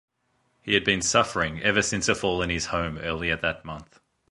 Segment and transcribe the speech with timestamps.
[0.63, 3.99] He had been suffering ever since a fall in his home earlier that month.